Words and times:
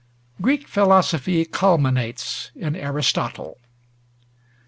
Greek 0.41 0.67
philosophy 0.67 1.45
culminates 1.45 2.49
in 2.55 2.75
Aristotle. 2.75 3.59